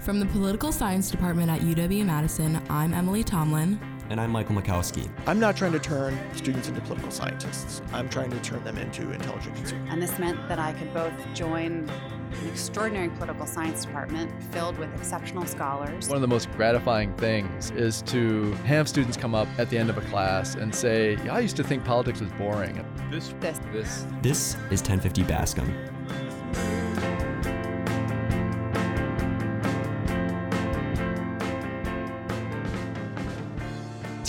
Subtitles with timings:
[0.00, 3.78] From the Political Science Department at UW Madison, I'm Emily Tomlin.
[4.08, 5.06] And I'm Michael Makowski.
[5.26, 7.82] I'm not trying to turn students into political scientists.
[7.92, 9.90] I'm trying to turn them into intelligent consumers.
[9.90, 14.90] And this meant that I could both join an extraordinary political science department filled with
[14.98, 16.08] exceptional scholars.
[16.08, 19.90] One of the most gratifying things is to have students come up at the end
[19.90, 22.82] of a class and say, yeah, I used to think politics was boring.
[23.10, 25.70] This, this, this, this is 1050 Bascom.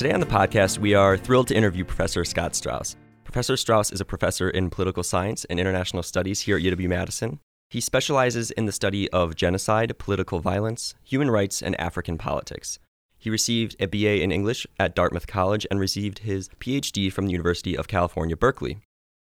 [0.01, 2.95] Today on the podcast, we are thrilled to interview Professor Scott Straus.
[3.23, 7.39] Professor Straus is a professor in political science and international studies here at UW Madison.
[7.69, 12.79] He specializes in the study of genocide, political violence, human rights, and African politics.
[13.19, 17.33] He received a BA in English at Dartmouth College and received his PhD from the
[17.33, 18.79] University of California, Berkeley.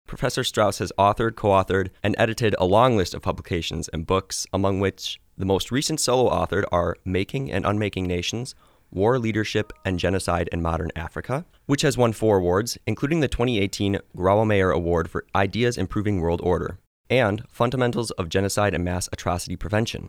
[0.09, 4.45] Professor Straus has authored, co authored, and edited a long list of publications and books,
[4.52, 8.56] among which the most recent solo authored are Making and Unmaking Nations,
[8.95, 13.98] War, Leadership, and Genocide in Modern Africa, which has won four awards, including the 2018
[14.17, 16.78] Grawemeyer Award for Ideas Improving World Order
[17.11, 20.09] and Fundamentals of Genocide and Mass Atrocity Prevention.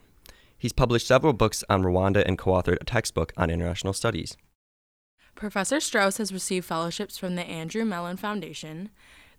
[0.57, 4.37] He's published several books on Rwanda and co authored a textbook on international studies.
[5.35, 8.89] Professor Straus has received fellowships from the Andrew Mellon Foundation,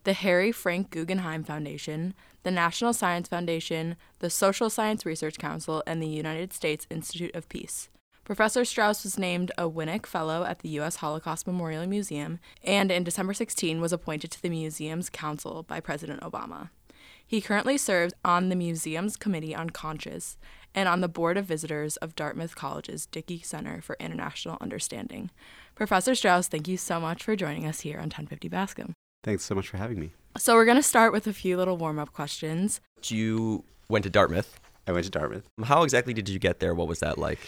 [0.04, 6.02] the Harry Frank Guggenheim Foundation, the National Science Foundation, the Social Science Research Council, and
[6.02, 7.88] the United States Institute of Peace.
[8.26, 10.96] Professor Straus was named a Winnick Fellow at the U.S.
[10.96, 16.20] Holocaust Memorial Museum and in December 16 was appointed to the museum's council by President
[16.22, 16.70] Obama.
[17.24, 20.38] He currently serves on the museum's Committee on Conscience
[20.74, 25.30] and on the Board of Visitors of Dartmouth College's Dickey Center for International Understanding.
[25.76, 28.92] Professor Straus, thank you so much for joining us here on 1050 Bascom.
[29.22, 30.10] Thanks so much for having me.
[30.36, 32.80] So, we're going to start with a few little warm up questions.
[33.04, 34.58] You went to Dartmouth.
[34.88, 35.44] I went to Dartmouth.
[35.62, 36.74] How exactly did you get there?
[36.74, 37.38] What was that like?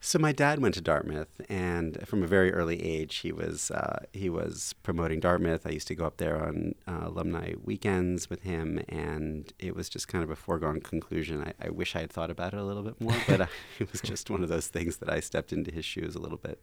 [0.00, 4.04] So my dad went to Dartmouth, and from a very early age, he was uh,
[4.12, 5.66] he was promoting Dartmouth.
[5.66, 9.88] I used to go up there on uh, alumni weekends with him, and it was
[9.88, 11.42] just kind of a foregone conclusion.
[11.42, 13.46] I, I wish I had thought about it a little bit more, but uh,
[13.80, 16.38] it was just one of those things that I stepped into his shoes a little
[16.38, 16.62] bit.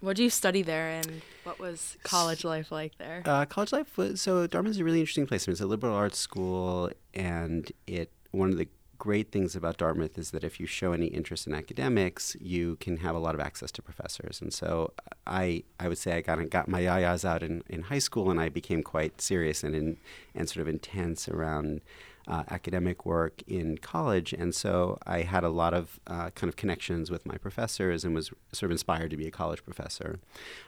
[0.00, 3.22] What did you study there, and what was college life like there?
[3.24, 5.48] Uh, college life was so Dartmouth is a really interesting place.
[5.48, 8.68] It's a liberal arts school, and it one of the
[8.98, 12.98] great things about Dartmouth is that if you show any interest in academics, you can
[12.98, 14.40] have a lot of access to professors.
[14.40, 14.92] And so
[15.26, 18.40] I, I would say I got, got my yayas out in, in high school and
[18.40, 19.96] I became quite serious and, in,
[20.34, 21.80] and sort of intense around
[22.26, 26.56] uh, academic work in college, and so I had a lot of uh, kind of
[26.56, 30.18] connections with my professors and was sort of inspired to be a college professor.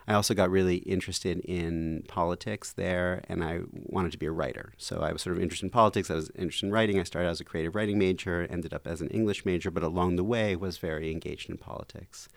[0.07, 4.73] I also got really interested in politics there, and I wanted to be a writer.
[4.77, 6.11] So I was sort of interested in politics.
[6.11, 6.99] I was interested in writing.
[6.99, 10.15] I started as a creative writing major, ended up as an English major, but along
[10.15, 12.29] the way was very engaged in politics.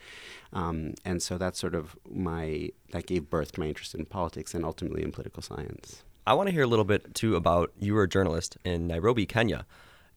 [0.52, 4.54] Um, and so that's sort of my that gave birth to my interest in politics
[4.54, 6.02] and ultimately in political science.
[6.26, 9.26] I want to hear a little bit too about you were a journalist in Nairobi,
[9.26, 9.66] Kenya.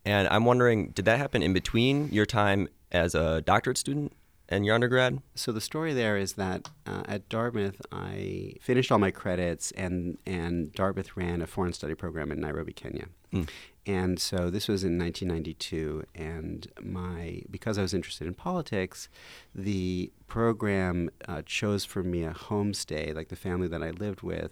[0.05, 4.13] And I'm wondering, did that happen in between your time as a doctorate student
[4.49, 5.21] and your undergrad?
[5.35, 10.17] So the story there is that uh, at Dartmouth, I finished all my credits, and
[10.25, 13.07] and Dartmouth ran a foreign study program in Nairobi, Kenya.
[13.31, 13.49] Mm.
[13.85, 19.09] And so this was in 1992, and my because I was interested in politics,
[19.53, 24.51] the program uh, chose for me a homestay, like the family that I lived with,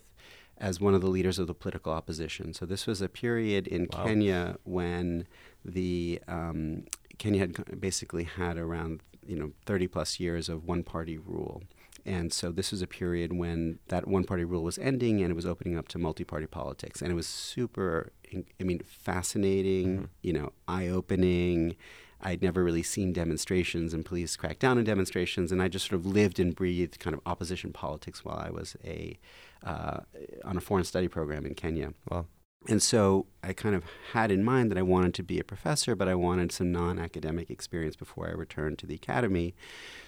[0.61, 2.53] as one of the leaders of the political opposition.
[2.53, 4.05] So this was a period in wow.
[4.05, 5.27] Kenya when
[5.65, 6.85] the um,
[7.17, 11.63] Kenya had basically had around you know 30 plus years of one party rule.
[12.05, 15.35] And so this was a period when that one party rule was ending and it
[15.35, 17.01] was opening up to multi party politics.
[17.01, 20.05] And it was super, I mean, fascinating, mm-hmm.
[20.23, 21.75] you know, eye opening.
[22.21, 25.51] I'd never really seen demonstrations and police crack down on demonstrations.
[25.51, 28.75] And I just sort of lived and breathed kind of opposition politics while I was
[28.83, 29.19] a
[29.63, 30.01] uh,
[30.43, 31.93] on a foreign study program in Kenya.
[32.09, 32.25] Wow.
[32.67, 33.83] And so I kind of
[34.13, 36.99] had in mind that I wanted to be a professor, but I wanted some non
[36.99, 39.55] academic experience before I returned to the academy.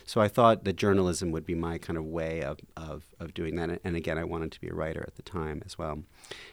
[0.06, 3.56] So I thought that journalism would be my kind of way of, of, of doing
[3.56, 3.80] that.
[3.84, 6.04] And again, I wanted to be a writer at the time as well.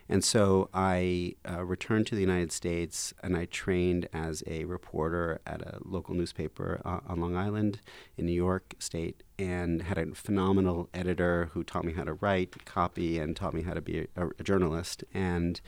[0.08, 5.40] And so I uh, returned to the United States and I trained as a reporter
[5.46, 7.80] at a local newspaper uh, on Long Island
[8.16, 12.64] in New York State and had a phenomenal editor who taught me how to write,
[12.64, 15.04] copy, and taught me how to be a, a journalist.
[15.14, 15.60] And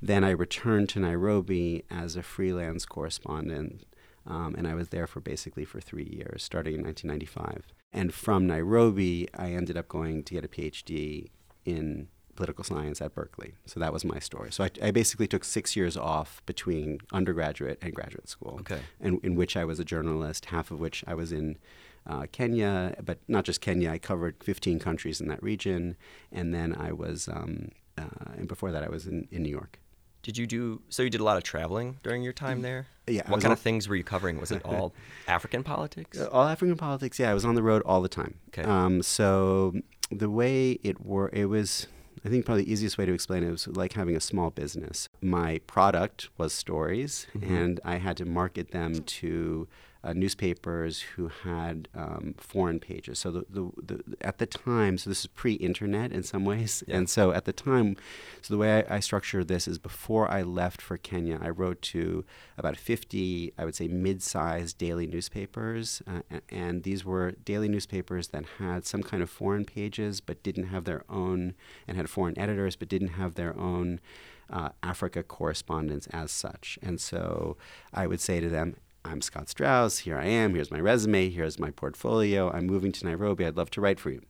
[0.00, 3.84] then I returned to Nairobi as a freelance correspondent
[4.26, 7.72] um, and I was there for basically for three years, starting in 1995.
[7.92, 11.28] And from Nairobi, I ended up going to get a PhD
[11.64, 13.54] in political science at Berkeley.
[13.64, 14.52] So that was my story.
[14.52, 18.80] So I, I, basically took six years off between undergraduate and graduate school, okay.
[19.00, 21.56] in, in which I was a journalist, half of which I was in
[22.06, 23.90] uh, Kenya, but not just Kenya.
[23.90, 25.96] I covered 15 countries in that region,
[26.32, 29.78] and then I was, um, uh, and before that, I was in, in New York.
[30.22, 31.02] Did you do so?
[31.04, 32.88] You did a lot of traveling during your time there.
[33.06, 33.22] Yeah.
[33.30, 34.40] What kind of things were you covering?
[34.40, 34.92] Was it all
[35.28, 36.18] African politics?
[36.18, 37.18] Uh, all African politics.
[37.20, 38.34] Yeah, I was on the road all the time.
[38.48, 38.62] Okay.
[38.62, 39.72] Um, so
[40.10, 41.86] the way it were, it was.
[42.24, 45.08] I think probably the easiest way to explain it was like having a small business.
[45.22, 47.54] My product was stories, Mm-hmm.
[47.54, 49.68] and I had to market them to
[50.06, 53.18] uh, newspapers who had um, foreign pages.
[53.18, 56.96] So the, the, the, at the time, so this is pre-internet in some ways, Yeah.
[56.98, 57.96] and so at the time,
[58.42, 61.82] so the way I, I structured this is before I left for Kenya, I wrote
[61.94, 62.24] to
[62.56, 68.44] about 50, I would say, mid-sized daily newspapers, uh, and these were daily newspapers that
[68.58, 71.54] had some kind of foreign pages, but didn't have their own,
[71.88, 74.00] and had foreign editors, but didn't have their own.
[74.48, 76.78] Uh, Africa correspondence as such.
[76.80, 77.56] And so
[77.92, 78.76] I would say to them,
[79.06, 79.98] I'm Scott Straus.
[79.98, 80.54] Here I am.
[80.54, 81.30] Here's my resume.
[81.30, 82.50] Here's my portfolio.
[82.50, 83.46] I'm moving to Nairobi.
[83.46, 84.22] I'd love to write for you.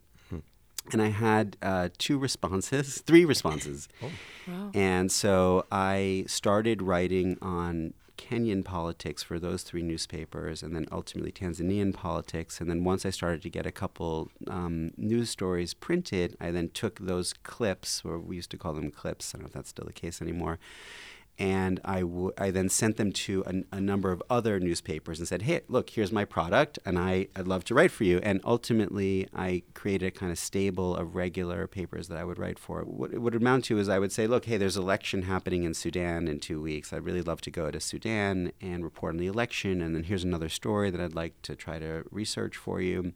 [0.93, 3.89] And I had uh, two responses, three responses.
[4.49, 4.71] Wow.
[4.75, 11.33] And so I started writing on Kenyan politics for those three newspapers, and then ultimately
[11.33, 12.61] Tanzanian politics.
[12.61, 16.69] And then once I started to get a couple um, news stories printed, I then
[16.69, 19.35] took those clips, or we used to call them clips.
[19.35, 20.61] I don't know if that's still the case anymore.
[21.39, 25.29] And I, w- I then sent them to a, a number of other newspapers and
[25.29, 28.21] said, hey, look, here's my product, and I, I'd love to write for you.
[28.23, 32.59] And ultimately, I created a kind of stable of regular papers that I would write
[32.59, 32.81] for.
[32.83, 35.75] What it would amount to is I would say, look, hey, there's election happening in
[35.75, 36.93] Sudan in two weeks.
[36.93, 39.83] I'd really love to go to Sudan and report on the election.
[39.83, 43.13] And then here's another story that I'd like to try to research for you.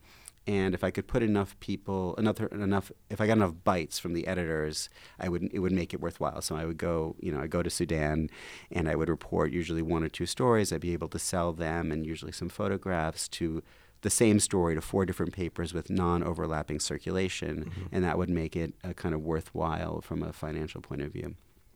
[0.46, 4.14] And if I could put enough people, enough, enough, if I got enough bites from
[4.14, 4.88] the editors,
[5.18, 6.40] I would, it would make it worthwhile.
[6.42, 8.30] So I would go, you know, I go to Sudan,
[8.72, 10.72] and I would report usually one or two stories.
[10.72, 13.62] I'd be able to sell them, and usually some photographs to
[14.02, 18.74] the same story to four different papers with non-overlapping circulation, and that would make it
[18.82, 21.34] a kind of worthwhile from a financial point of view.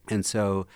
[0.08, 0.67] And so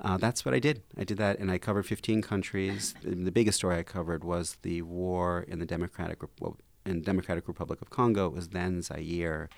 [0.00, 0.82] uh, that's what I did.
[0.96, 2.94] I did that, and I covered 15 countries.
[3.02, 6.56] The biggest story I covered was the war in the Democratic Rep-
[6.86, 8.26] in Democratic Republic of Congo.
[8.26, 9.48] It was then Zaire,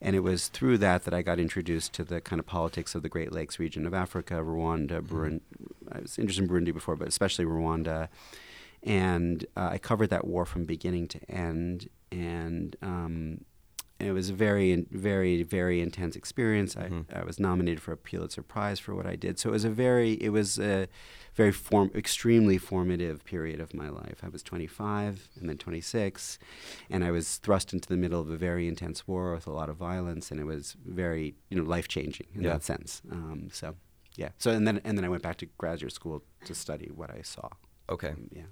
[0.00, 3.02] and it was through that that I got introduced to the kind of politics of
[3.02, 5.40] the Great Lakes region of Africa, Rwanda, Burundi.
[5.90, 8.08] I was interested in Burundi before, but especially Rwanda.
[8.82, 13.44] And uh, I covered that war from beginning to end, and um,
[14.00, 16.74] it was a very, very, very intense experience.
[16.74, 17.04] Mhm.
[17.14, 19.38] I, I was nominated for a Pulitzer Prize for what I did.
[19.38, 20.88] So it was a very, it was a
[21.34, 24.20] very form, extremely formative period of my life.
[24.22, 26.38] I was 25 and then 26,
[26.90, 29.68] and I was thrust into the middle of a very intense war with a lot
[29.70, 32.52] of violence, and it was very, you know, life changing in Yeah.
[32.54, 33.00] that sense.
[33.10, 33.76] Um, so,
[34.16, 34.30] yeah.
[34.38, 37.22] So and then and then I went back to graduate school to study what I
[37.22, 37.48] saw.
[37.88, 38.10] Okay.
[38.10, 38.42] Um, yeah.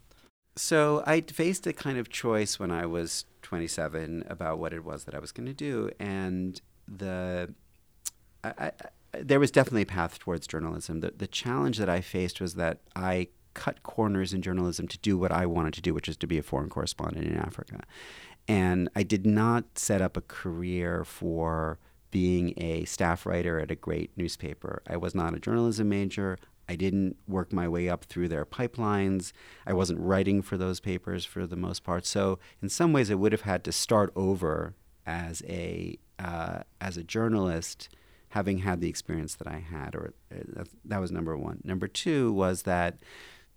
[0.56, 5.04] So I faced a kind of choice when I was 27 about what it was
[5.04, 7.54] that I was going to do, and the
[8.42, 8.72] I, I, I-
[9.12, 11.00] there was definitely a path towards journalism.
[11.00, 15.18] The the challenge that I faced was that I cut corners in journalism to do
[15.18, 17.80] what I wanted to do, which is to be a foreign correspondent in Africa,
[18.46, 21.78] and I did not set up a career for
[22.10, 24.82] being a staff writer at a great newspaper.
[24.88, 26.38] I was not a journalism major.
[26.68, 29.32] I didn't work my way up through their pipelines.
[29.66, 32.06] I wasn't writing for those papers for the most part.
[32.06, 34.74] So in some ways, I would have had to start over
[35.04, 37.88] as a uh, as a journalist,
[38.30, 39.94] having had the experience that I had.
[39.94, 41.60] Or uh, that, that was number one.
[41.64, 42.98] Number two was that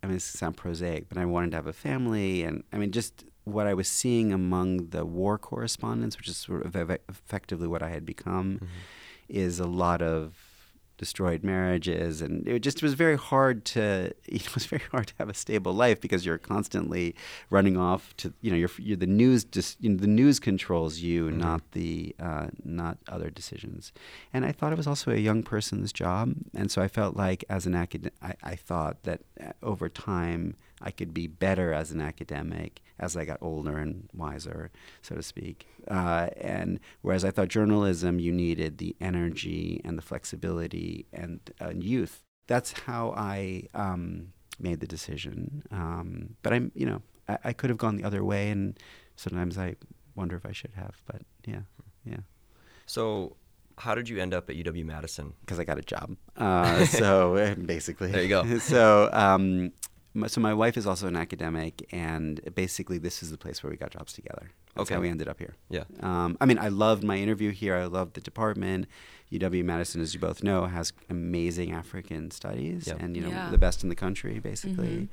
[0.04, 2.92] I mean, this sounds prosaic, but I wanted to have a family, and I mean,
[2.92, 7.68] just what I was seeing among the war correspondents, which is sort of eff- effectively
[7.68, 8.60] what I had become,
[9.30, 10.36] is a lot of
[10.98, 15.08] destroyed marriages and it just was very hard to you know, it was very hard
[15.08, 17.16] to have a stable life because you're constantly
[17.50, 21.00] running off to you know you're, you're the news just you know, the news controls
[21.00, 21.38] you Mhm.
[21.38, 23.92] not the uh, not other decisions
[24.34, 27.44] and I thought it was also a young person's job and so I felt like
[27.50, 31.92] as an academic I, I thought that uh, over time I could be better as
[31.92, 34.70] an academic as I got older and wiser,
[35.02, 35.68] so to speak.
[35.88, 41.84] Uh, and whereas I thought journalism, you needed the energy and the flexibility and, and
[41.84, 42.24] youth.
[42.48, 45.64] That's how I um, made the decision.
[45.72, 48.78] Um, but I'm, you know, I, I could have gone the other way, and
[49.16, 49.76] sometimes I
[50.16, 51.02] wonder if I should have.
[51.06, 51.62] But yeah,
[52.06, 52.18] yeah.
[52.86, 53.38] So,
[53.78, 55.34] how did you end up at UW Madison?
[55.42, 56.18] because I got a job.
[56.38, 58.44] Uh, so basically, There you go.
[58.60, 59.72] So um,
[60.28, 63.78] so my wife is also an academic, and basically this is the place where we
[63.78, 64.52] got jobs together.
[64.76, 64.96] That's Okay.
[64.96, 65.56] how we ended up here.
[65.70, 65.84] Yeah.
[66.02, 67.76] Um, I mean, I loved my interview here.
[67.76, 68.88] I loved the department.
[69.32, 72.98] UW Madison, as you both know, has amazing African studies, Yep.
[73.00, 73.50] and you know Yeah.
[73.50, 75.10] the best in the country, basically.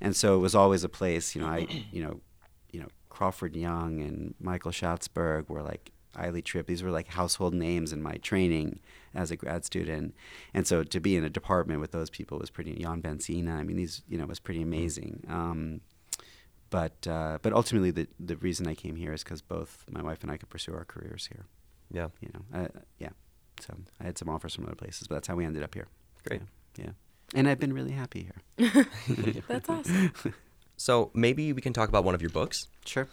[0.00, 1.34] And so it was always a place.
[1.34, 1.58] You know, I,
[1.92, 2.20] you know,
[2.72, 6.66] you know Crawford Young and Michael Schatzberg were like Aili Tripp.
[6.66, 8.80] These were like household names in my training
[9.14, 10.14] as a grad student.
[10.54, 12.74] And so to be in a department with those people was pretty.
[12.74, 13.52] Jan Vansina.
[13.52, 15.24] I mean, these you know was pretty amazing.
[15.28, 15.80] Um,
[16.70, 20.22] but uh, but ultimately, the the reason I came here is because both my wife
[20.22, 21.46] and I could pursue our careers here.
[21.92, 22.08] Yeah.
[22.20, 23.10] You know, uh, yeah.
[23.60, 25.88] So I had some offers from other places, but that's how we ended up here.
[26.26, 26.42] Great.
[26.76, 26.84] Yeah.
[26.84, 26.90] yeah.
[27.34, 28.86] And I've been really happy here.
[29.48, 30.12] That's awesome.
[30.76, 32.66] So maybe we can talk about one of your books.
[32.86, 33.06] Sure.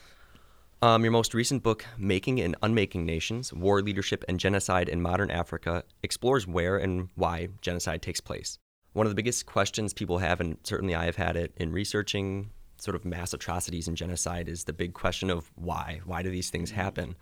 [0.79, 5.31] Um, your most recent book, Making and Unmaking Nations War, Leadership, and Genocide in Modern
[5.31, 8.59] Africa, explores where and why genocide takes place.
[8.93, 12.51] One of the biggest questions people have, and certainly I have had it in researching
[12.77, 16.01] sort of mass atrocities and genocide, is the big question of why.
[16.05, 17.15] Why do these things happen?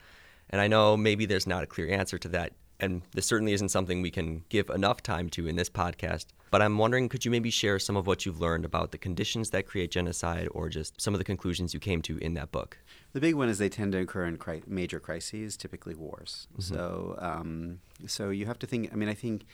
[0.50, 3.69] And I know maybe there's not a clear answer to that, and this certainly isn't
[3.69, 6.25] something we can give enough time to in this podcast.
[6.51, 9.51] But I'm wondering, could you maybe share some of what you've learned about the conditions
[9.51, 12.77] that create genocide, or just some of the conclusions you came to in that book?
[13.15, 16.50] The big one is they tend to occur in cri- major crises, typically wars.
[16.60, 18.91] So, um, so you have to think.
[18.91, 19.45] I mean, I think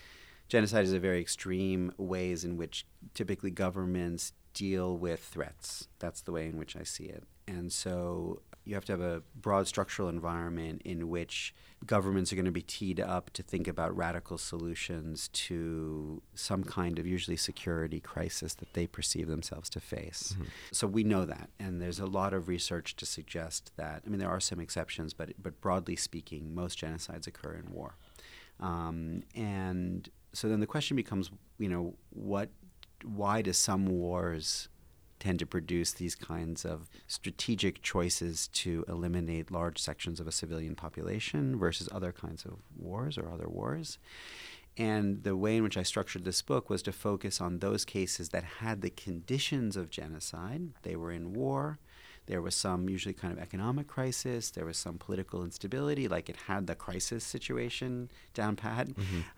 [0.48, 5.90] genocide is a very extreme ways in which typically governments deal with threats.
[6.00, 7.24] That's the way in which I see it.
[7.48, 11.54] And so you have to have a broad structural environment in which
[11.86, 17.00] governments are going to be teed up to think about radical solutions to some kind
[17.00, 20.36] of usually security crisis that they perceive themselves to face.
[20.72, 24.04] So we know that, and there's a lot of research to suggest that.
[24.06, 27.96] I mean, there are some exceptions, but but broadly speaking, most genocides occur in war.
[28.60, 32.50] Um, and so then the question becomes, you know, what,
[33.04, 34.70] why do some wars
[35.22, 40.76] tend to produce these kinds of strategic choices to eliminate large sections of a civilian
[40.76, 44.00] population versus other kinds of wars or other wars?
[44.78, 48.30] And the way in which I structured this book was to focus on those cases
[48.30, 50.70] that had the conditions of genocide.
[50.82, 51.78] They were in war.
[52.26, 54.50] There was some usually kind of economic crisis.
[54.50, 58.88] There was some political instability, like it had the crisis situation down pat.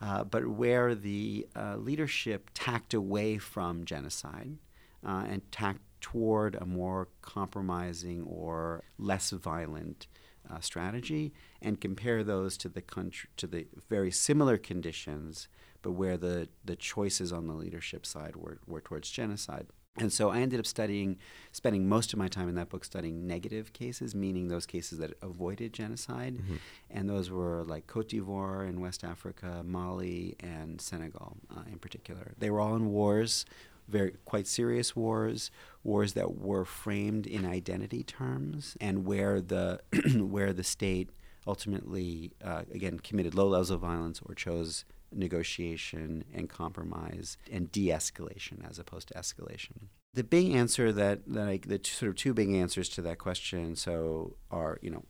[0.01, 4.57] Uh, but where the uh, leadership tacked away from genocide
[5.05, 10.07] uh, and tacked toward a more compromising or less violent
[10.51, 15.47] uh, strategy, and compare those to the country to the very similar conditions,
[15.81, 19.67] but where the the choices on the leadership side were, were towards genocide.
[19.95, 21.19] And so I ended up studying,
[21.51, 25.13] spending most of my time in that book studying negative cases, meaning those cases that
[25.21, 26.39] avoided genocide.
[26.89, 32.33] And those were like Cote d'Ivoire in West Africa, Mali, and Senegal uh, in particular.
[32.39, 33.45] They were all in wars,
[33.87, 35.51] very quite serious wars,
[35.83, 39.79] wars that were framed in identity terms, and where the
[40.17, 41.09] where the state
[41.45, 48.67] ultimately uh, again committed low levels of violence or chose negotiation and compromise and de-escalation
[48.67, 49.89] as opposed to escalation.
[50.15, 53.75] The big answer that, that I, the sort of two big answers to that question
[53.75, 55.03] so are you know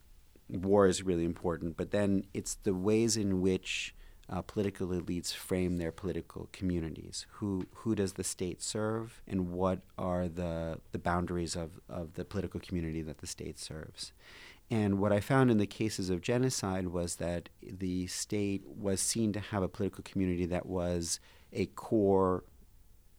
[0.48, 3.94] war is really important, but then it's the ways in which
[4.28, 7.26] uh, political elites frame their political communities.
[7.32, 12.24] Who who does the state serve, and what are the the boundaries of, of the
[12.24, 14.12] political community that the state serves?
[14.70, 19.32] And what I found in the cases of genocide was that the state was seen
[19.34, 21.20] to have a political community that was
[21.52, 22.44] a core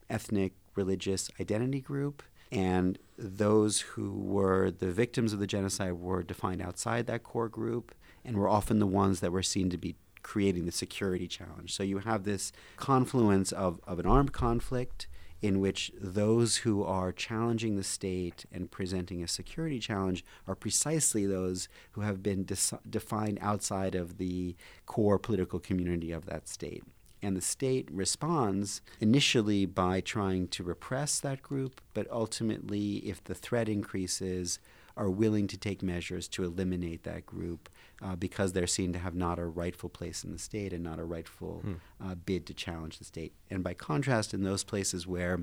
[0.09, 2.23] ethnic, religious identity group.
[2.51, 7.93] And those who were the victims of the genocide were defined outside that core group
[8.23, 11.71] and were often the ones that were seen to be creating the security challenge.
[11.71, 15.07] So you have this confluence of, of an armed conflict
[15.39, 21.27] in which those who are challenging the state and presenting a security challenge are precisely
[21.27, 24.55] those who have been dis- defined outside of the
[24.87, 26.83] core political community of that state.
[27.21, 33.35] And the state responds initially by trying to repress that group, but ultimately, if the
[33.35, 34.59] threat increases,
[34.97, 37.69] are willing to take measures to eliminate that group
[38.01, 40.99] uh, because they're seen to have not a rightful place in the state and not
[40.99, 41.63] a rightful
[42.03, 43.33] uh, bid to challenge the state.
[43.49, 45.41] And by contrast, in those places where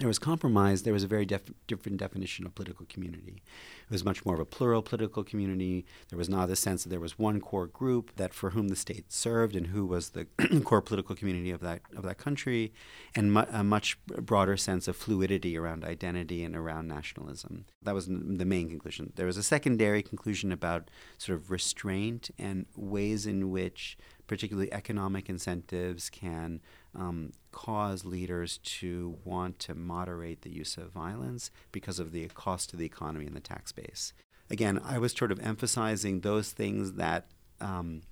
[0.00, 3.42] there was compromise, there was a very def- different definition of political community.
[3.84, 5.84] It was much more of a plural political community.
[6.08, 8.76] There was not the sense that there was one core group that for whom the
[8.76, 10.24] state served and who was the
[10.64, 12.72] core political community of that of that country,
[13.14, 17.66] and mu- a much broader sense of fluidity around identity and around nationalism.
[17.82, 19.12] That was n- the main conclusion.
[19.16, 23.98] There was a secondary conclusion about sort of restraint and ways in which
[24.30, 26.60] particularly economic incentives, can
[26.94, 32.70] um, cause leaders to want to moderate the use of violence because of the cost
[32.70, 34.12] to the economy and the tax base.
[34.48, 37.26] Again, I was sort of emphasizing those things that
[37.60, 38.02] um,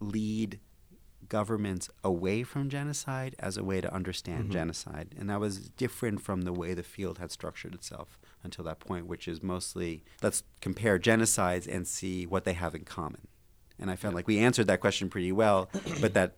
[0.00, 0.58] lead
[1.28, 4.52] governments away from genocide as a way to understand Mm-hmm.
[4.52, 5.14] genocide.
[5.16, 9.06] And that was different from the way the field had structured itself until that point,
[9.06, 13.28] which is mostly let's compare genocides and see what they have in common.
[13.78, 15.68] And I felt like we answered that question pretty well,
[16.00, 16.34] but that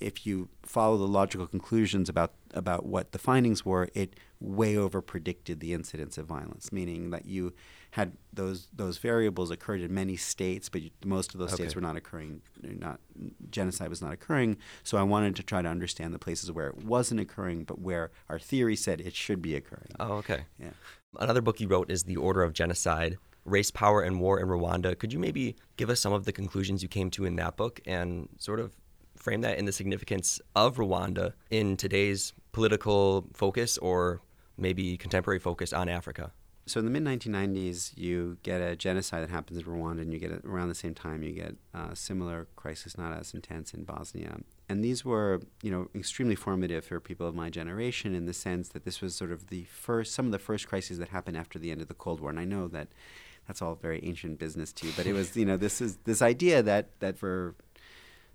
[0.00, 5.00] if you follow the logical conclusions about about what the findings were, it way over
[5.00, 7.54] predicted the incidence of violence, meaning that you
[7.92, 11.80] had those those variables occurred in many states, but you, most of those states were
[11.80, 12.42] not occurring.
[12.62, 13.00] Not
[13.50, 14.58] genocide was not occurring.
[14.82, 18.10] So I wanted to try to understand the places where it wasn't occurring, but where
[18.28, 19.92] our theory said it should be occurring.
[20.00, 20.44] Oh, okay.
[20.58, 20.70] Yeah.
[21.18, 24.98] Another book you wrote is The Order of Genocide Race, Power, and War in Rwanda.
[24.98, 27.80] Could you maybe give us some of the conclusions you came to in that book
[27.86, 28.72] and sort of
[29.16, 34.20] frame that in the significance of Rwanda in today's political focus or
[34.56, 36.32] maybe contemporary focus on Africa?
[36.66, 40.18] So in the mid 1990s, you get a genocide that happens in Rwanda, and you
[40.18, 43.84] get it around the same time you get a similar crisis, not as intense in
[43.84, 44.38] Bosnia.
[44.66, 48.70] And these were, you know, extremely formative for people of my generation in the sense
[48.70, 51.58] that this was sort of the first, some of the first crises that happened after
[51.58, 52.30] the end of the Cold War.
[52.30, 52.88] And I know that
[53.46, 56.22] that's all very ancient business to you, but it was, you know, this is this
[56.22, 57.54] idea that that for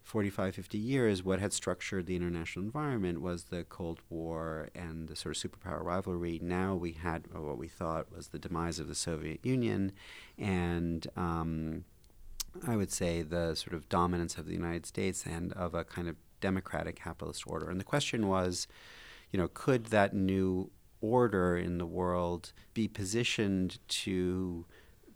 [0.03, 5.15] 45, 50 years, what had structured the international environment was the Cold War and the
[5.15, 6.39] sort of superpower rivalry.
[6.41, 9.91] Now we had what we thought was the demise of the Soviet Union
[10.37, 11.85] and um,
[12.65, 16.07] I would say the sort of dominance of the United States and of a kind
[16.07, 17.69] of democratic capitalist order.
[17.69, 18.67] And the question was,
[19.31, 24.65] you know, could that new order in the world be positioned to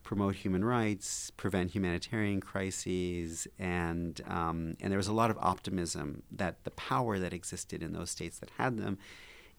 [0.03, 6.23] promote human rights, prevent humanitarian crises, and um, and there was a lot of optimism
[6.31, 8.97] that the power that existed in those states that had them,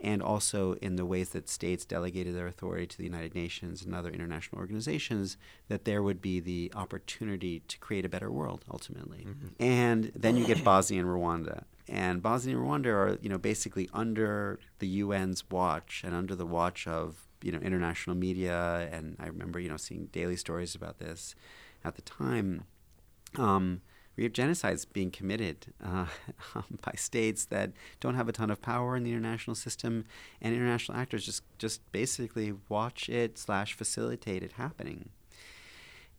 [0.01, 3.95] and also in the ways that states delegated their authority to the United Nations and
[3.95, 5.37] other international organizations,
[5.69, 9.27] that there would be the opportunity to create a better world ultimately.
[9.59, 11.65] And then you get Bosnia and Rwanda.
[11.89, 16.47] And Bosnia and Rwanda are, you know, basically under the UN's watch and under the
[16.47, 18.89] watch of, you know, international media.
[18.91, 21.35] And I remember, you know, seeing daily stories about this
[21.85, 22.65] at the time.
[23.37, 23.83] Um,
[24.17, 26.07] we have genocides being committed uh,
[26.85, 30.07] by states that don't have a ton of power in the international system,
[30.41, 35.11] and international actors just just basically watch it slash facilitate it happening.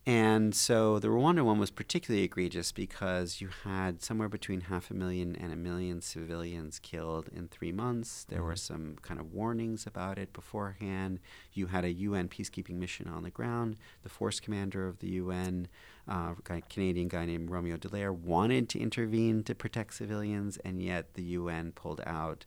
[0.08, 4.94] And so the Rwanda one was particularly egregious because you had somewhere between half a
[4.94, 8.24] million and a million civilians killed in three months.
[8.28, 11.18] There were some kind of warnings about it beforehand.
[11.54, 13.78] You had a UN peacekeeping mission on the ground.
[14.04, 15.66] The force commander of the UN,
[16.06, 21.14] uh, a Canadian guy named Romeo Dallaire, wanted to intervene to protect civilians, and yet
[21.14, 22.46] the UN pulled out,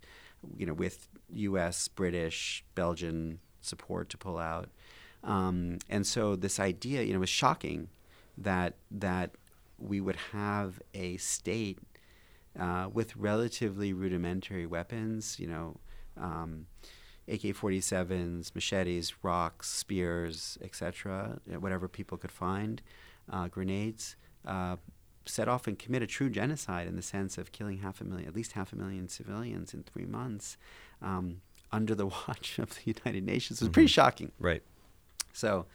[0.56, 4.70] you know, with U.S., British, Belgian support to pull out.
[5.24, 7.90] Um, and so this idea, you know, was shocking
[8.38, 9.32] that that
[9.78, 11.80] we would have a state
[12.60, 15.78] uh, with relatively rudimentary weapons, you know,
[16.18, 16.66] um,
[17.28, 22.82] AK-47s, machetes, rocks, spears, etc., whatever people could find,
[23.32, 24.76] uh, grenades, uh,
[25.26, 28.28] set off and commit a true genocide in the sense of killing half a million,
[28.28, 30.58] at least half a million civilians in three months,
[31.02, 33.62] um, under the watch of the United Nations.
[33.62, 34.32] It was pretty shocking.
[34.40, 34.64] Right.
[35.40, 35.66] So,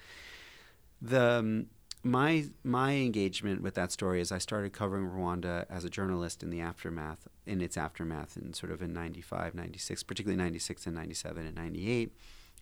[1.00, 1.66] the um,
[2.02, 6.50] my my engagement with that story is I started covering Rwanda as a journalist in
[6.50, 11.46] the aftermath, in its aftermath, in sort of in 95, 96, particularly 96 and 97
[11.46, 12.12] and 98,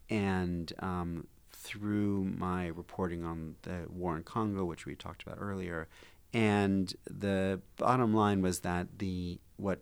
[0.09, 5.89] and um, through my reporting on the war in Congo, which we talked about earlier,
[6.33, 9.81] and the bottom line was that the what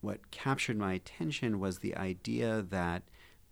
[0.00, 3.02] what captured my attention was the idea that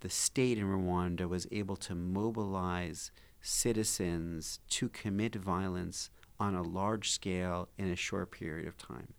[0.03, 6.11] the state in Rwanda was able to mobilize citizens to commit violence
[6.41, 9.15] on a large scale in a short period of time.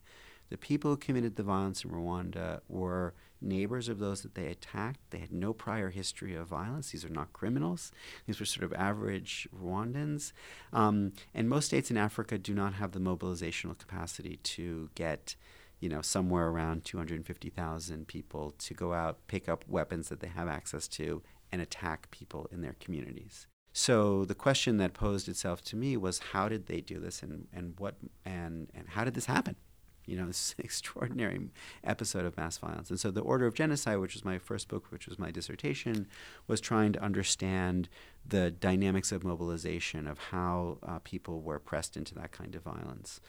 [0.50, 5.00] The people who committed the violence in Rwanda were neighbors of those that they attacked.
[5.10, 6.92] They had no prior history of violence.
[6.92, 7.92] These are not criminals.
[8.28, 10.34] These were sort of average Rwandans.
[10.74, 15.38] Um, and most states in Africa do not have the mobilizational capacity to get
[15.84, 20.48] you know, somewhere around 250,000 people to go out, pick up weapons that they have
[20.48, 23.48] access to, and attack people in their communities.
[23.74, 27.50] So the question that posed itself to me was, how did they do this, and,
[27.52, 29.58] and what and and how did this happen?
[30.06, 31.50] You know, this extraordinary
[31.84, 32.90] episode of mass violence.
[32.90, 36.08] And so the Order of Genocide, which was my first book, which was my dissertation,
[36.48, 37.90] was trying to understand
[38.26, 43.20] the dynamics of mobilization of how uh, people were pressed into that kind of violence.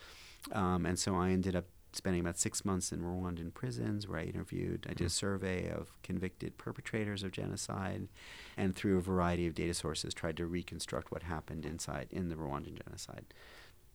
[0.52, 1.64] Um, and so I ended up
[1.94, 4.86] spending about six months in Rwandan prisons where I interviewed.
[4.86, 5.08] I did a mm-hmm.
[5.08, 8.08] survey of convicted perpetrators of genocide,
[8.56, 12.36] and through a variety of data sources, tried to reconstruct what happened inside in the
[12.36, 13.26] Rwandan genocide.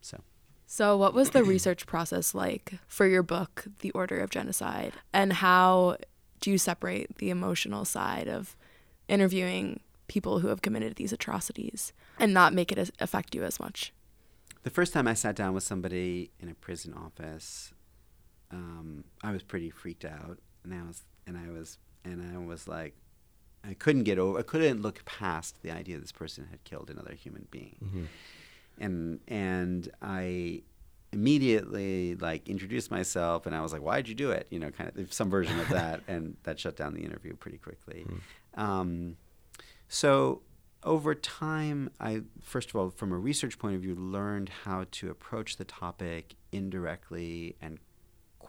[0.01, 0.21] So.
[0.65, 4.93] So, what was the research process like for your book, The Order of Genocide?
[5.11, 5.97] And how
[6.41, 8.55] do you separate the emotional side of
[9.07, 13.93] interviewing people who have committed these atrocities and not make it affect you as much?
[14.63, 17.73] The first time I sat down with somebody in a prison office,
[18.51, 22.67] um, I was pretty freaked out, and I was and I was and I was
[22.67, 22.95] like,
[23.63, 27.13] I couldn't get over, I couldn't look past the idea this person had killed another
[27.13, 28.03] human being, mm-hmm.
[28.79, 30.63] and and I
[31.11, 34.47] immediately like introduced myself, and I was like, why'd you do it?
[34.49, 37.57] You know, kind of some version of that, and that shut down the interview pretty
[37.57, 38.05] quickly.
[38.07, 38.61] Mm-hmm.
[38.61, 39.17] Um,
[39.87, 40.41] so
[40.83, 45.09] over time, I first of all, from a research point of view, learned how to
[45.09, 47.79] approach the topic indirectly and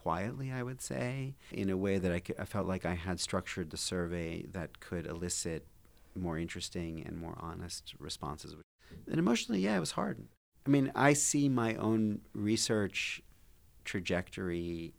[0.03, 3.21] quietly, I would say, in a way that I, could, I felt like I had
[3.21, 5.67] structured the survey that could elicit
[6.17, 8.57] more interesting and more honest responses.
[9.07, 10.27] And emotionally, yeah, it was hard.
[10.67, 13.21] I mean, I see my own research
[13.85, 14.95] trajectory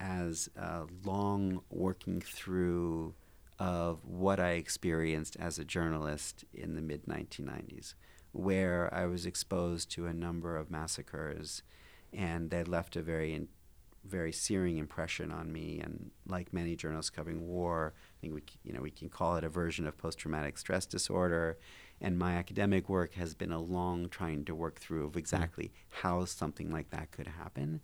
[0.00, 3.14] as a long working through
[3.58, 7.92] of what I experienced as a journalist in the mid 1990s,
[8.32, 11.62] where I was exposed to a number of massacres
[12.12, 13.34] and they left a very
[14.10, 15.80] very searing impression on me.
[15.82, 19.44] And like many journalists covering war, I think we, you know, we can call it
[19.44, 21.58] a version of post-traumatic stress disorder.
[22.02, 26.24] And my academic work has been a long trying to work through of exactly how
[26.24, 27.80] something like that could happen.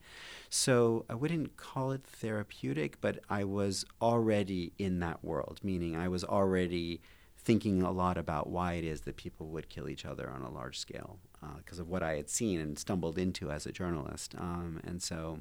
[0.49, 6.09] So I wouldn't call it therapeutic, but I was already in that world, meaning I
[6.09, 7.01] was already
[7.37, 10.51] thinking a lot about why it is that people would kill each other on a
[10.51, 11.21] large scale
[11.59, 14.35] because uh, of what I had seen and stumbled into as a journalist.
[14.37, 15.41] Um, and so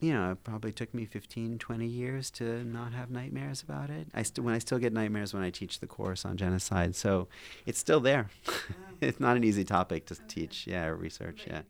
[0.00, 4.08] you know, it probably took me 15, 20 years to not have nightmares about it.
[4.14, 7.28] I st- when I still get nightmares when I teach the course on genocide, so
[7.64, 8.28] it's still there.
[9.00, 11.62] it's not an easy topic to teach, yeah, or research, yeah.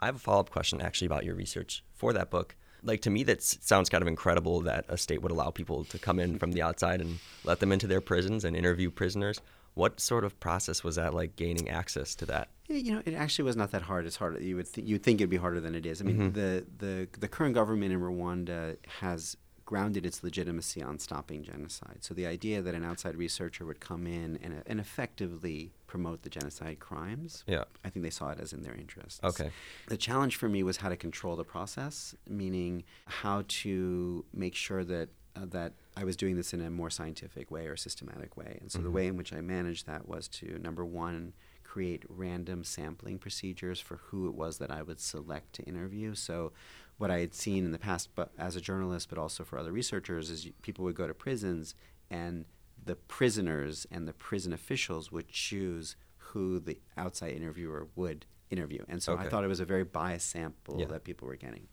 [0.00, 2.56] I have a follow up question actually about your research for that book.
[2.82, 5.98] Like to me, that sounds kind of incredible that a state would allow people to
[5.98, 9.40] come in from the outside and let them into their prisons and interview prisoners.
[9.80, 12.48] What sort of process was that like gaining access to that?
[12.68, 14.04] You know, it actually was not that hard.
[14.04, 14.40] It's hard.
[14.42, 16.00] You would th- you'd think it'd be harder than it is.
[16.02, 16.40] I mean, mm-hmm.
[16.40, 19.36] the, the the current government in Rwanda has
[19.70, 21.98] grounded its legitimacy on stopping genocide.
[22.00, 26.28] So the idea that an outside researcher would come in and, and effectively promote the
[26.28, 27.64] genocide crimes, yeah.
[27.84, 29.22] I think they saw it as in their interest.
[29.22, 29.50] Okay.
[29.86, 34.82] The challenge for me was how to control the process, meaning how to make sure
[34.84, 38.58] that uh, that I was doing this in a more scientific way or systematic way.
[38.60, 38.86] And so mm-hmm.
[38.86, 41.32] the way in which I managed that was to number one
[41.70, 46.14] create random sampling procedures for who it was that I would select to interview.
[46.16, 46.52] So,
[46.98, 49.72] what I had seen in the past, but as a journalist, but also for other
[49.72, 51.74] researchers, is people would go to prisons
[52.10, 52.44] and
[52.84, 58.84] the prisoners and the prison officials would choose who the outside interviewer would interview.
[58.88, 59.24] And so okay.
[59.24, 60.86] I thought it was a very biased sample yeah.
[60.86, 61.68] that people were getting.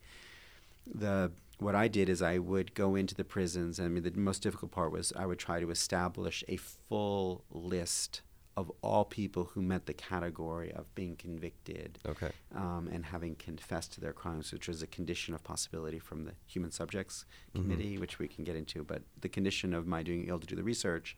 [0.85, 3.79] The what I did is I would go into the prisons.
[3.79, 8.21] I mean, the most difficult part was I would try to establish a full list
[8.57, 12.31] of all people who met the category of being convicted okay.
[12.55, 16.31] um, and having confessed to their crimes, which was a condition of possibility from the
[16.47, 17.61] Human Subjects mm-hmm.
[17.61, 18.01] Committee, mm-hmm.
[18.01, 20.63] which we can get into, but the condition of my being able to do the
[20.63, 21.15] research.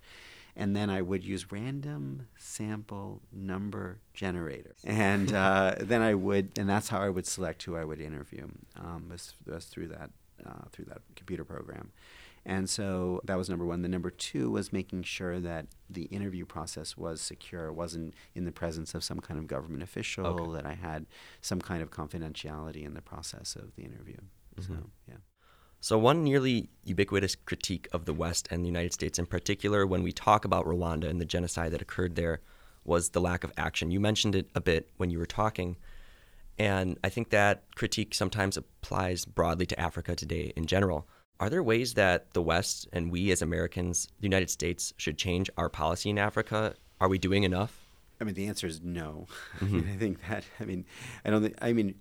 [0.57, 6.67] And then I would use random sample number generator, and uh, then I would, and
[6.67, 8.47] that's how I would select who I would interview.
[8.75, 10.09] Um, was, was through that
[10.45, 11.91] uh, through that computer program.
[12.45, 13.81] And so that was number one.
[13.81, 18.45] The number two was making sure that the interview process was secure, it wasn't in
[18.45, 20.53] the presence of some kind of government official, okay.
[20.53, 21.05] that I had
[21.41, 24.17] some kind of confidentiality in the process of the interview.
[24.59, 24.73] Mm-hmm.
[24.73, 25.15] So, yeah.
[25.81, 30.03] So, one nearly ubiquitous critique of the West and the United States, in particular, when
[30.03, 32.41] we talk about Rwanda and the genocide that occurred there,
[32.83, 33.91] was the lack of action.
[33.91, 35.77] You mentioned it a bit when you were talking.
[36.59, 41.07] And I think that critique sometimes applies broadly to Africa today in general.
[41.39, 45.49] Are there ways that the West and we as Americans, the United States, should change
[45.55, 46.75] our policy in Africa?
[46.99, 47.87] Are we doing enough?
[48.19, 49.27] I mean, the answer is no.
[49.59, 49.75] Mm-hmm.
[49.75, 50.85] I, mean, I think that, I mean,
[51.23, 51.95] I don't think, I mean,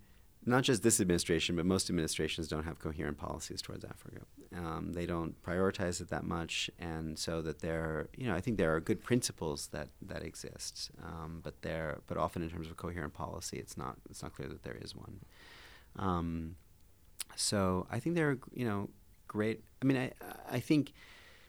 [0.48, 4.20] not just this administration, but most administrations don't have coherent policies towards Africa.
[4.56, 8.56] Um, they don't prioritize it that much, and so that there, you know, I think
[8.56, 12.76] there are good principles that that exist, um, but there, but often in terms of
[12.76, 15.20] coherent policy, it's not it's not clear that there is one.
[15.96, 16.56] Um,
[17.36, 18.88] so I think there are, you know,
[19.26, 19.62] great.
[19.82, 20.12] I mean, I
[20.50, 20.92] I think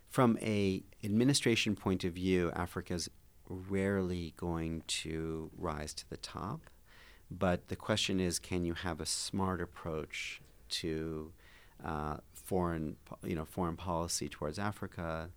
[0.09, 3.09] from a administration point of view, Africa's
[3.47, 6.61] rarely going to rise to the top
[7.31, 11.31] But the question is, can you have a smart approach to
[11.85, 15.29] uh, foreign, you know, foreign policy towards Africa,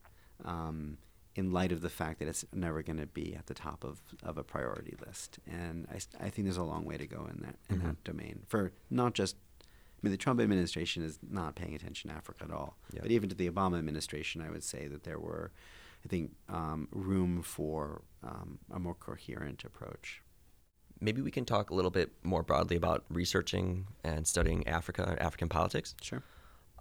[0.45, 0.99] um,
[1.35, 4.01] in light of the fact that it's never going to be at the top of,
[4.23, 5.39] of a priority list?
[5.51, 7.85] And I, I think there's a long way to go in that in Mhm.
[7.85, 9.37] that domain for not just.
[9.61, 12.77] I mean, the Trump administration is not paying attention to Africa at all.
[12.93, 13.03] Yeah.
[13.03, 15.53] But even to the Obama administration, I would say that there were,
[16.05, 20.21] I think, um, room for um, a more coherent approach.
[21.03, 25.19] Maybe we can talk a little bit more broadly about researching and studying Africa and
[25.21, 25.95] African politics.
[26.01, 26.23] Sure.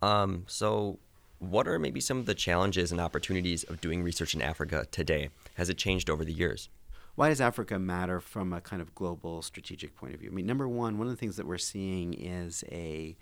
[0.01, 0.99] Um, so,
[1.39, 5.29] what are maybe some of the challenges and opportunities of doing research in Africa today?
[5.55, 6.69] Has it changed over the years?
[7.15, 10.29] Why does Africa matter from a kind of global strategic point of view?
[10.29, 13.17] I mean, number one, one of the things that we're seeing is a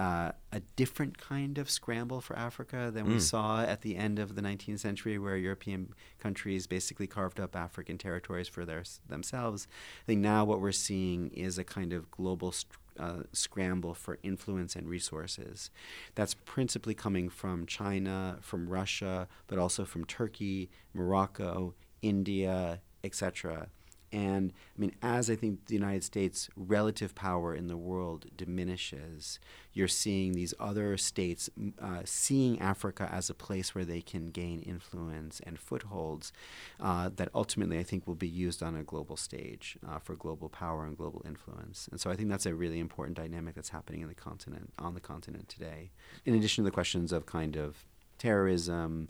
[0.00, 3.20] uh, a different kind of scramble for Africa than we Mm.
[3.20, 7.98] saw at the end of the 19th century, where European countries basically carved up African
[7.98, 9.68] territories for their, themselves.
[10.02, 14.18] I think now what we're seeing is a kind of global st- uh, scramble for
[14.22, 15.70] influence and resources.
[16.14, 23.68] That's principally coming from China, from Russia, but also from Turkey, Morocco, India, etc.
[24.12, 29.38] And I mean, as I think the United States' relative power in the world diminishes,
[29.72, 31.48] you're seeing these other states
[31.80, 36.32] uh, seeing Africa as a place where they can gain influence and footholds
[36.80, 40.48] uh, that ultimately I think will be used on a global stage uh, for global
[40.48, 41.88] power and global influence.
[41.90, 44.94] And so I think that's a really important dynamic that's happening in the continent on
[44.94, 45.90] the continent today.
[46.24, 47.86] In addition to the questions of kind of
[48.18, 49.08] terrorism,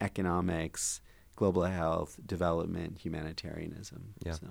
[0.00, 1.00] economics,
[1.42, 4.14] global health, development, humanitarianism.
[4.24, 4.34] Yeah.
[4.34, 4.46] So.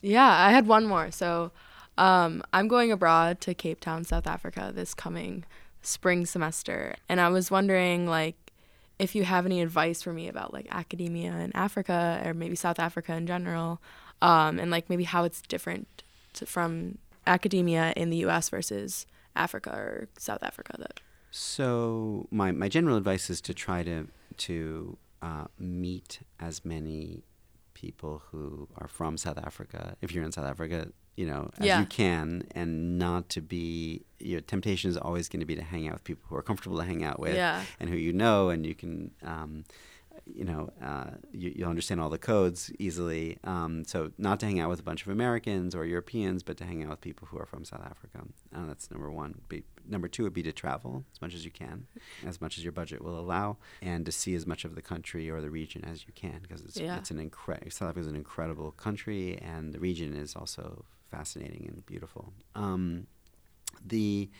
[0.00, 1.10] Yeah, I had one more.
[1.10, 1.52] So
[1.98, 5.44] um, I'm going abroad to Cape Town, South Africa this coming
[5.82, 6.94] spring semester.
[7.10, 8.36] And I was wondering, like,
[8.98, 12.78] if you have any advice for me about like academia in Africa or maybe South
[12.78, 13.82] Africa in general,
[14.22, 16.02] um, and like maybe how it's different
[16.32, 18.48] to, from academia in the U.S.
[18.48, 19.04] versus
[19.36, 20.74] Africa or South Africa.
[20.78, 21.00] That
[21.30, 27.22] So my, my general advice is to try to to uh, meet as many
[27.74, 29.96] people who are from South Africa.
[30.02, 31.80] If you're in South Africa, you know as Yeah.
[31.80, 34.04] you can, and not to be.
[34.18, 36.78] Your temptation is always going to be to hang out with people who are comfortable
[36.78, 37.64] to hang out with, Yeah.
[37.80, 39.12] and who you know, and you can.
[39.22, 39.64] Um,
[40.26, 43.38] you know, uh, you, you'll understand all the codes easily.
[43.44, 46.64] Um, so, not to hang out with a bunch of Americans or Europeans, but to
[46.64, 48.20] hang out with people who are from South Africa.
[48.54, 49.40] Uh, that's number one.
[49.48, 51.86] Be, number two would be to travel as much as you can,
[52.26, 55.28] as much as your budget will allow, and to see as much of the country
[55.30, 56.98] or the region as you can, because it's, Yeah.
[56.98, 61.66] it's an incre- South Africa is an incredible country, and the region is also fascinating
[61.68, 62.32] and beautiful.
[62.54, 63.06] Um,
[63.84, 64.30] the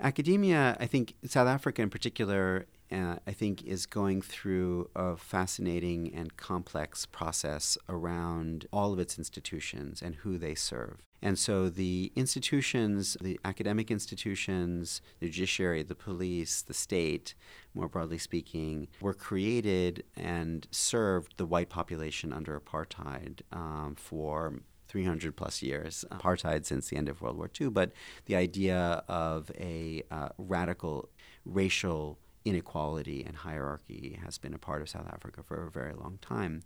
[0.00, 6.14] academia, I think South Africa in particular, uh, I think is going through a fascinating
[6.14, 11.02] and complex process around all of its institutions and who they serve.
[11.22, 17.34] And so the institutions, the academic institutions, the judiciary, the police, the state,
[17.72, 25.34] more broadly speaking, were created and served the white population under apartheid um, for 300
[25.34, 27.92] plus years, apartheid since the end of World War II, but
[28.26, 31.08] the idea of a uh, radical
[31.46, 36.18] racial inequality and hierarchy has been a part of South Africa for a very long
[36.20, 36.62] time.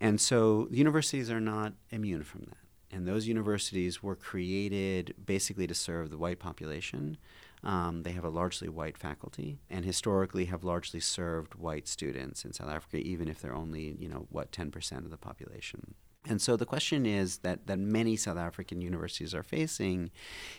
[0.00, 2.56] And so universities are not immune from that.
[2.92, 7.18] And those universities were created basically to serve the white population.
[7.62, 12.52] Um, they have a largely white faculty and historically have largely served white students in
[12.52, 15.94] South Africa, even if they're only, you know, what, 10% of the population.
[16.28, 20.10] And so the question is that, that many South African universities are facing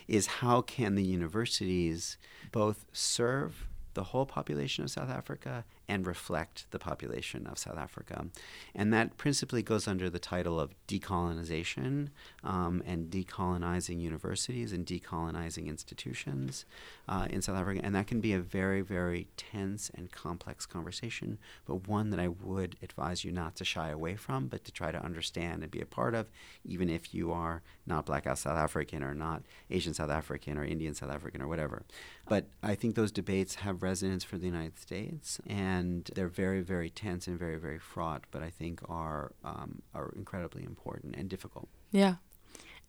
[0.08, 2.18] is how can the universities
[2.50, 8.26] both serve the whole population of South Africa and reflect the population of South Africa.
[8.74, 12.08] And that principally goes under the title of decolonization
[12.44, 16.64] um, and decolonizing universities and decolonizing institutions
[17.08, 17.80] uh, in South Africa.
[17.82, 22.28] And that can be a very, very tense and complex conversation, but one that I
[22.28, 25.80] would advise you not to shy away from, but to try to understand and be
[25.80, 26.28] a part of,
[26.64, 30.94] even if you are not Black South African or not Asian South African or Indian
[30.94, 31.82] South African or whatever.
[32.28, 35.71] But I think those debates have resonance for the United States, and
[36.14, 38.24] they're very, very tense and very, very fraught.
[38.30, 41.68] But I think are um, are incredibly important and difficult.
[41.90, 42.16] Yeah.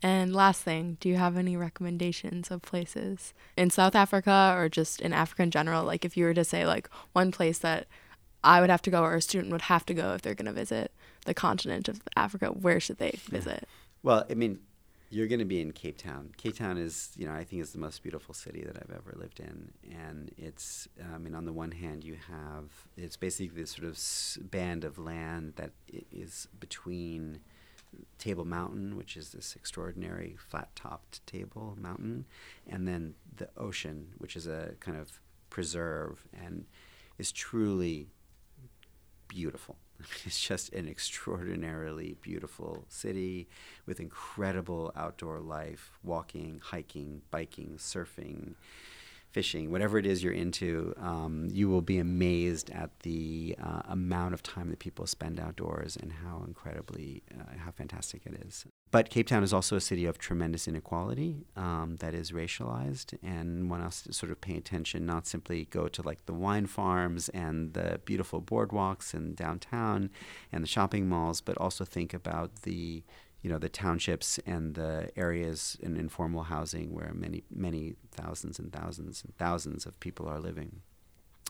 [0.02, 5.00] And last thing, do you have any recommendations of places in South Africa or just
[5.00, 5.86] in Africa in general?
[5.86, 7.88] Like, if you were to say, like, one place that
[8.44, 10.48] I would have to go or a student would have to go if they're going
[10.48, 10.92] to visit
[11.26, 13.66] the continent of Africa, where should they visit?
[14.04, 14.60] Well, I mean,
[15.14, 16.32] you're going to be in Cape Town.
[16.38, 19.16] Cape Town is, you know, I think is the most beautiful city that I've ever
[19.16, 23.72] lived in, and it's, I mean, on the one hand, you have it's basically this
[23.72, 25.72] sort of band of land that
[26.12, 27.42] is between
[28.18, 32.26] Table Mountain, which is this extraordinary flat topped table mountain,
[32.68, 35.20] and then the ocean, which is a kind of
[35.52, 36.66] preserve and
[37.20, 38.08] is truly
[39.34, 39.78] beautiful.
[40.26, 43.48] It's just an extraordinarily beautiful city
[43.86, 48.56] with incredible outdoor life, walking, hiking, biking, surfing,
[49.32, 54.34] fishing, whatever it is you're into, um, you will be amazed at the uh, amount
[54.34, 58.66] of time that people spend outdoors and how incredibly, uh, how fantastic it is.
[58.94, 63.68] But Cape Town is also a city of tremendous inequality um, that is racialized, and
[63.68, 67.28] one has to sort of pay attention, not simply go to like the wine farms
[67.30, 70.12] and the beautiful boardwalks and downtown
[70.52, 73.02] and the shopping malls, but also think about the
[73.42, 78.72] you know the townships and the areas in informal housing where many many thousands and
[78.72, 80.82] thousands and thousands of people are living.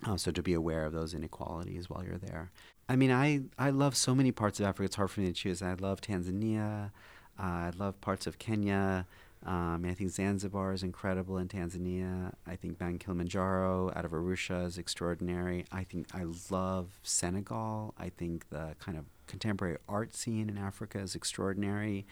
[0.05, 2.53] Uh, so to be aware of those inequalities while you're there.
[2.87, 4.85] I mean, I I love so many parts of Africa.
[4.85, 5.61] It's hard for me to choose.
[5.61, 6.91] I love Tanzania.
[7.37, 9.05] I love parts of Kenya.
[9.45, 12.33] Um, I think Zanzibar is incredible in Tanzania.
[12.47, 15.65] I think Mount Kilimanjaro out of Arusha is extraordinary.
[15.71, 17.93] I think I love Senegal.
[17.97, 22.05] I think the kind of contemporary art scene in Africa is extraordinary.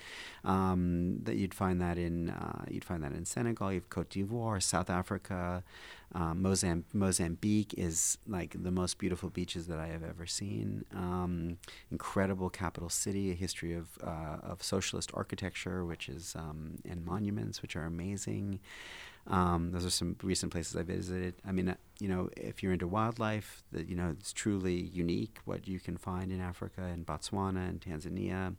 [0.43, 3.71] Um, that you'd find that in uh, you'd find that in Senegal.
[3.71, 5.63] You have Cote d'Ivoire, South Africa,
[6.13, 10.83] um, Mozamb- Mozambique is like the most beautiful beaches that I have ever seen.
[10.93, 11.57] Um,
[11.89, 17.61] incredible capital city, a history of uh, of socialist architecture, which is um, and monuments,
[17.61, 18.59] which are amazing.
[19.27, 21.35] Um, those are some recent places I visited.
[21.47, 25.37] I mean, uh, you know, if you're into wildlife, that you know, it's truly unique
[25.45, 28.55] what you can find in Africa, in Botswana, and Tanzania,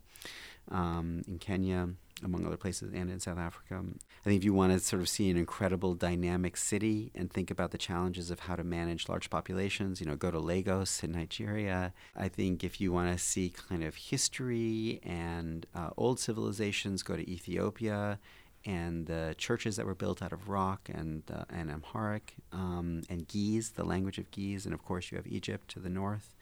[0.71, 1.89] um, in Kenya,
[2.23, 3.83] among other places, and in South Africa.
[4.21, 7.51] I think if you want to sort of see an incredible dynamic city and think
[7.51, 11.11] about the challenges of how to manage large populations, you know, go to Lagos in
[11.11, 11.93] Nigeria.
[12.15, 17.17] I think if you want to see kind of history and uh, old civilizations, go
[17.17, 18.19] to Ethiopia
[18.65, 23.27] and the churches that were built out of rock and uh, and Amharic um, and
[23.27, 26.33] Ge'ez, the language of Ge'ez, and of course you have Egypt to the north.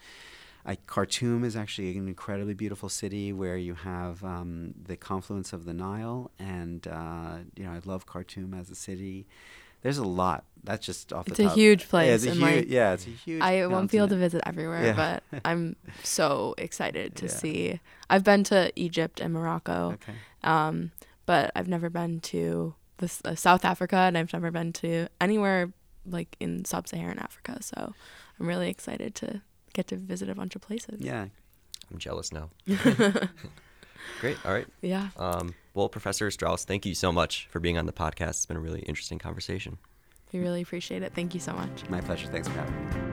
[0.63, 5.65] I, Khartoum is actually an incredibly beautiful city where you have um, the confluence of
[5.65, 9.25] the Nile, and uh, you know I love Khartoum as a city.
[9.81, 10.43] There's a lot.
[10.63, 11.55] That's just off it's the a top.
[11.57, 12.23] huge Yeah, place.
[12.23, 12.41] it's a huge.
[12.57, 13.41] like, yeah, it's a huge.
[13.41, 15.19] I won't be able to visit everywhere, Yeah.
[15.31, 17.31] but I'm so excited to Yeah.
[17.31, 17.79] see.
[18.07, 20.13] I've been to Egypt and Morocco, Okay.
[20.43, 20.91] um,
[21.25, 25.71] but I've never been to the, uh, South Africa, and I've never been to anywhere
[26.05, 27.57] like in sub-Saharan Africa.
[27.61, 27.93] So
[28.39, 29.41] I'm really excited to
[29.73, 30.99] get to visit a bunch of places.
[30.99, 31.27] Yeah.
[31.91, 32.49] I'm jealous now.
[34.19, 34.37] Great.
[34.45, 34.67] All right.
[34.81, 35.09] Yeah.
[35.17, 38.29] Um, well, Professor Straus, thank you so much for being on the podcast.
[38.29, 39.77] It's been a really interesting conversation.
[40.33, 41.13] We really appreciate it.
[41.13, 41.87] Thank you so much.
[41.89, 42.27] My pleasure.
[42.27, 43.10] Thanks for having me.